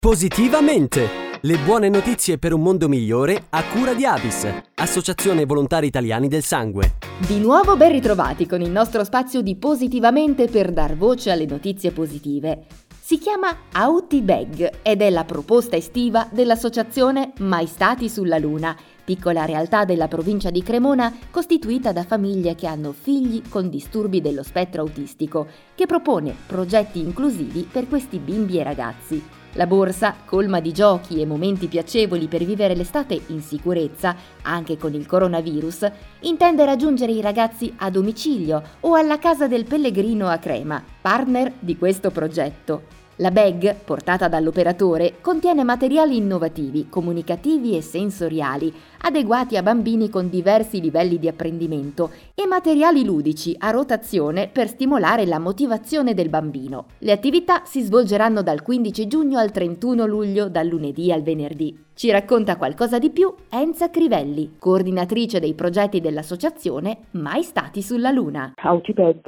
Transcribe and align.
Positivamente! 0.00 1.38
Le 1.42 1.58
buone 1.58 1.90
notizie 1.90 2.38
per 2.38 2.54
un 2.54 2.62
mondo 2.62 2.88
migliore 2.88 3.44
a 3.50 3.62
cura 3.64 3.92
di 3.92 4.06
Avis, 4.06 4.48
Associazione 4.76 5.44
Volontari 5.44 5.88
Italiani 5.88 6.26
del 6.26 6.42
Sangue. 6.42 6.94
Di 7.18 7.38
nuovo 7.38 7.76
ben 7.76 7.92
ritrovati 7.92 8.46
con 8.46 8.62
il 8.62 8.70
nostro 8.70 9.04
spazio 9.04 9.42
di 9.42 9.56
Positivamente 9.56 10.48
per 10.48 10.72
dar 10.72 10.96
voce 10.96 11.30
alle 11.30 11.44
notizie 11.44 11.90
positive. 11.90 12.64
Si 12.98 13.18
chiama 13.18 13.54
Auti 13.72 14.22
Bag 14.22 14.78
ed 14.80 15.02
è 15.02 15.10
la 15.10 15.24
proposta 15.24 15.76
estiva 15.76 16.26
dell'associazione 16.32 17.34
Mai 17.40 17.66
Stati 17.66 18.08
sulla 18.08 18.38
Luna, 18.38 18.74
piccola 19.04 19.44
realtà 19.44 19.84
della 19.84 20.08
provincia 20.08 20.48
di 20.48 20.62
Cremona 20.62 21.14
costituita 21.30 21.92
da 21.92 22.04
famiglie 22.04 22.54
che 22.54 22.66
hanno 22.66 22.94
figli 22.98 23.42
con 23.50 23.68
disturbi 23.68 24.22
dello 24.22 24.44
spettro 24.44 24.80
autistico, 24.80 25.46
che 25.74 25.84
propone 25.84 26.34
progetti 26.46 27.00
inclusivi 27.00 27.68
per 27.70 27.86
questi 27.86 28.16
bimbi 28.18 28.58
e 28.58 28.62
ragazzi. 28.62 29.38
La 29.54 29.66
borsa, 29.66 30.14
colma 30.24 30.60
di 30.60 30.72
giochi 30.72 31.20
e 31.20 31.26
momenti 31.26 31.66
piacevoli 31.66 32.28
per 32.28 32.44
vivere 32.44 32.76
l'estate 32.76 33.20
in 33.28 33.42
sicurezza, 33.42 34.14
anche 34.42 34.76
con 34.76 34.94
il 34.94 35.06
coronavirus, 35.06 35.90
intende 36.20 36.64
raggiungere 36.64 37.10
i 37.10 37.20
ragazzi 37.20 37.72
a 37.78 37.90
domicilio 37.90 38.62
o 38.80 38.94
alla 38.94 39.18
casa 39.18 39.48
del 39.48 39.64
pellegrino 39.64 40.28
a 40.28 40.38
Crema, 40.38 40.82
partner 41.00 41.52
di 41.58 41.76
questo 41.76 42.10
progetto. 42.10 42.99
La 43.20 43.30
bag, 43.30 43.74
portata 43.84 44.28
dall'operatore, 44.28 45.16
contiene 45.20 45.62
materiali 45.62 46.16
innovativi, 46.16 46.88
comunicativi 46.88 47.76
e 47.76 47.82
sensoriali, 47.82 48.72
adeguati 49.02 49.58
a 49.58 49.62
bambini 49.62 50.08
con 50.08 50.30
diversi 50.30 50.80
livelli 50.80 51.18
di 51.18 51.28
apprendimento 51.28 52.12
e 52.34 52.46
materiali 52.46 53.04
ludici 53.04 53.54
a 53.58 53.68
rotazione 53.72 54.48
per 54.48 54.68
stimolare 54.68 55.26
la 55.26 55.38
motivazione 55.38 56.14
del 56.14 56.30
bambino. 56.30 56.86
Le 57.00 57.12
attività 57.12 57.60
si 57.66 57.82
svolgeranno 57.82 58.42
dal 58.42 58.62
15 58.62 59.06
giugno 59.06 59.38
al 59.38 59.50
31 59.50 60.06
luglio, 60.06 60.48
dal 60.48 60.66
lunedì 60.66 61.12
al 61.12 61.20
venerdì. 61.20 61.88
Ci 62.00 62.10
racconta 62.10 62.56
qualcosa 62.56 62.98
di 62.98 63.10
più 63.10 63.30
Enza 63.50 63.90
Crivelli, 63.90 64.52
coordinatrice 64.58 65.38
dei 65.38 65.52
progetti 65.52 66.00
dell'associazione 66.00 67.08
Mai 67.10 67.42
Stati 67.42 67.82
sulla 67.82 68.10
Luna. 68.10 68.54
Outibed 68.62 69.20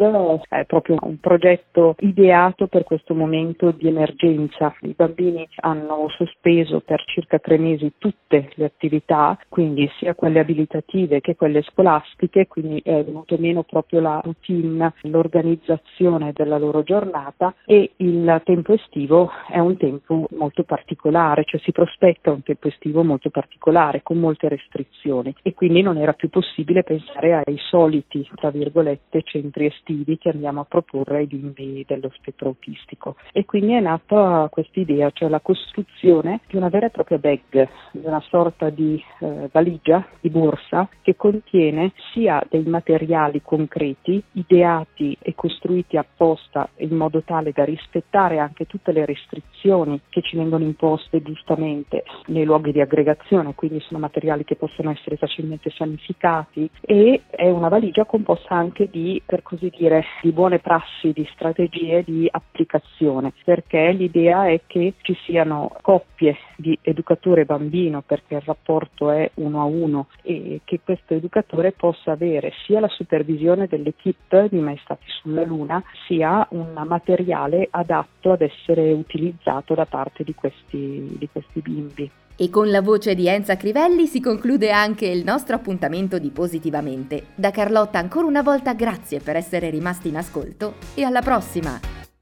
è 0.49 0.65
proprio 0.65 0.97
un 1.03 1.21
progetto 1.21 1.97
ideato 1.99 2.69
per 2.69 2.85
questo 2.85 3.13
momento 3.13 3.73
di 3.73 3.89
emergenza. 3.89 4.75
I 4.81 4.95
bambini 4.97 5.47
hanno 5.57 6.09
sospeso 6.17 6.81
per 6.81 7.05
circa 7.05 7.39
tre 7.39 7.59
mesi 7.59 7.93
tutte 7.99 8.49
le 8.55 8.65
attività, 8.65 9.39
quindi 9.51 9.87
sia 9.99 10.15
quelle 10.15 10.41
abilitative 10.41 11.21
che 11.21 11.37
quelle 11.37 11.61
scolastiche, 11.61 12.47
quindi 12.47 12.81
è 12.83 13.05
venuto 13.05 13.37
meno 13.39 13.65
proprio 13.65 14.01
la 14.01 14.19
routine, 14.25 14.95
l'organizzazione 15.03 16.33
della 16.33 16.57
loro 16.57 16.83
giornata 16.85 17.55
e 17.67 17.91
il 17.97 18.41
tempo 18.47 18.73
estivo 18.73 19.31
è 19.51 19.59
un 19.59 19.77
tempo 19.77 20.27
molto 20.31 20.63
particolare, 20.63 21.45
cioè 21.45 21.61
si 21.61 21.71
prospetta 21.71 22.31
un 22.31 22.43
tempo 22.43 22.61
estivo 22.69 23.03
molto 23.03 23.31
particolare, 23.31 24.03
con 24.03 24.19
molte 24.19 24.49
restrizioni 24.49 25.35
e 25.43 25.55
quindi 25.55 25.83
non 25.83 25.97
era 25.97 26.13
più 26.13 26.29
possibile 26.29 26.83
pensare 26.83 27.43
ai 27.45 27.59
soliti, 27.59 28.29
tra 28.35 28.51
virgolette, 28.51 29.23
centri 29.23 29.67
estivi 29.67 30.19
che 30.19 30.31
andiamo 30.31 30.61
a 30.61 30.65
proporre 30.65 31.19
ai 31.19 31.27
bimbi 31.27 31.85
dello 31.87 32.11
spettro 32.15 32.49
autistico. 32.49 33.17
E 33.33 33.45
quindi 33.45 33.75
è 33.75 33.81
nata 33.81 34.49
questa 34.51 34.81
idea, 34.81 35.11
cioè 35.11 35.29
la 35.29 35.41
costruzione 35.41 36.41
di 36.49 36.57
una 36.57 36.69
vera 36.69 36.87
e 36.87 36.91
propria 36.91 37.19
bag, 37.19 37.69
una 37.93 38.23
sorta 38.29 38.71
di 38.71 39.03
eh, 39.21 39.49
valigia, 39.51 40.07
di 40.21 40.31
borsa, 40.31 40.89
che 41.03 41.17
contiene 41.17 41.93
sia 42.13 42.43
dei 42.49 42.65
materiali 42.65 43.43
concreti, 43.43 44.23
ideati 44.33 45.17
e 45.21 45.35
costruiti 45.35 45.97
apposta 45.97 46.69
in 46.77 46.97
modo 46.97 47.23
tale 47.23 47.53
da 47.53 47.65
rispettare 47.65 48.39
anche 48.39 48.67
tutte 48.67 48.93
le 48.93 49.05
restrizioni 49.05 50.01
che 50.09 50.23
ci 50.23 50.37
vengono 50.37 50.65
imposte 50.65 51.23
giustamente 51.23 52.05
nei 52.43 52.45
luoghi 52.45 52.73
di 52.73 52.81
aggregazione, 52.81 53.55
quindi 53.55 53.81
sono 53.81 54.01
materiali 54.01 54.45
che 54.45 54.57
possono 54.57 54.91
essere 54.91 55.17
facilmente 55.17 55.71
sanificati 55.71 56.69
e 56.81 57.23
è 57.31 57.49
una 57.49 57.69
valigia 57.69 58.05
composta 58.05 58.55
anche 58.55 58.89
di, 58.91 59.23
per 59.25 59.43
così 59.43 59.73
dire, 59.77 60.05
di 60.23 60.33
buone 60.33 60.59
prassi, 60.59 61.13
di 61.13 61.27
strategie 61.33 62.03
di 62.05 62.29
applicazione, 62.31 63.33
perché 63.45 63.93
l'idea 63.93 64.49
è 64.49 64.61
che 64.67 64.95
ci 65.03 65.17
siano 65.25 65.75
coppie 65.81 66.37
di 66.57 66.77
educatore 66.83 67.45
bambino, 67.45 68.03
perché 68.03 68.35
il 68.35 68.43
rapporto 68.45 69.11
è 69.11 69.31
uno 69.35 69.61
a 69.61 69.65
uno 69.65 70.09
e 70.23 70.61
che 70.65 70.81
questo 70.85 71.15
educatore 71.15 71.73
possa 71.73 72.13
avere 72.13 72.53
sia 72.67 72.81
la 72.81 72.89
supervisione 72.89 73.67
dell'equipe 73.67 74.49
di 74.51 74.59
Mai 74.59 74.79
Stati 74.83 75.05
sulla 75.07 75.45
Luna, 75.45 75.83
sia 76.07 76.47
un 76.51 76.73
materiale 76.87 77.69
adatto 77.71 78.33
ad 78.33 78.41
essere 78.41 78.91
utilizzato 78.93 79.75
da 79.75 79.87
parte 79.87 80.25
di 80.25 80.35
questi, 80.35 81.17
di 81.19 81.29
questi 81.31 81.61
bimbi. 81.61 82.11
E 82.43 82.51
con 82.51 82.73
la 82.73 82.81
voce 82.81 83.15
di 83.15 83.29
Enza 83.29 83.57
Crivelli 83.57 84.09
si 84.09 84.21
conclude 84.21 84.73
anche 84.73 85.07
il 85.07 85.23
nostro 85.23 85.55
appuntamento 85.55 86.19
di 86.19 86.31
Positivamente. 86.31 87.27
Da 87.37 87.53
Carlotta 87.53 88.01
ancora 88.01 88.27
una 88.27 88.43
volta 88.43 88.75
grazie 88.75 89.21
per 89.21 89.37
essere 89.37 89.71
rimasti 89.71 90.09
in 90.09 90.17
ascolto 90.17 90.75
e 90.95 91.05
alla 91.05 91.23
prossima! 91.23 91.79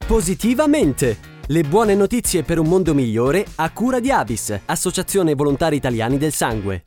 Positivamente! 0.07 1.17
Le 1.47 1.63
buone 1.63 1.95
notizie 1.95 2.43
per 2.43 2.59
un 2.59 2.67
mondo 2.67 2.93
migliore 2.93 3.47
a 3.55 3.73
cura 3.73 3.99
di 3.99 4.11
Avis, 4.11 4.61
Associazione 4.67 5.35
Volontari 5.35 5.77
Italiani 5.77 6.19
del 6.19 6.33
Sangue. 6.33 6.85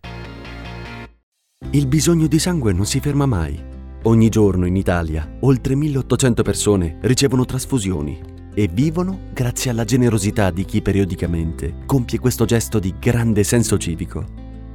Il 1.72 1.88
bisogno 1.88 2.28
di 2.28 2.38
sangue 2.38 2.72
non 2.72 2.86
si 2.86 3.00
ferma 3.00 3.26
mai. 3.26 3.60
Ogni 4.04 4.30
giorno 4.30 4.68
in 4.68 4.76
Italia 4.76 5.38
oltre 5.40 5.74
1800 5.74 6.44
persone 6.44 7.00
ricevono 7.02 7.46
trasfusioni 7.46 8.33
e 8.54 8.70
vivono 8.72 9.20
grazie 9.34 9.72
alla 9.72 9.84
generosità 9.84 10.52
di 10.52 10.66
chi 10.66 10.82
periodicamente 10.82 11.76
compie 11.86 12.20
questo 12.20 12.46
gesto 12.46 12.80
di 12.80 12.94
grande 13.00 13.44
senso 13.44 13.78
civico. 13.78 14.26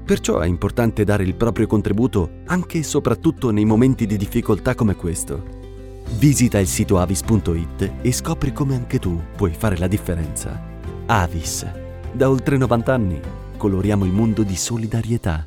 Perciò 0.05 0.39
è 0.39 0.47
importante 0.47 1.05
dare 1.05 1.23
il 1.25 1.35
proprio 1.35 1.67
contributo 1.67 2.41
anche 2.47 2.79
e 2.79 2.83
soprattutto 2.83 3.51
nei 3.51 3.65
momenti 3.65 4.07
di 4.07 4.17
difficoltà 4.17 4.75
come 4.75 4.95
questo. 4.97 5.57
Visita 6.17 6.59
il 6.59 6.67
sito 6.67 6.99
avis.it 6.99 7.93
e 8.01 8.13
scopri 8.13 8.53
come 8.53 8.75
anche 8.75 8.99
tu 8.99 9.21
puoi 9.37 9.53
fare 9.53 9.77
la 9.77 9.87
differenza. 9.87 10.59
Avis. 11.07 11.67
Da 12.11 12.31
oltre 12.31 12.57
90 12.57 12.95
anni 12.95 13.21
coloriamo 13.59 14.07
il 14.07 14.13
mondo 14.13 14.43
di 14.43 14.57
solidarietà. 14.57 15.47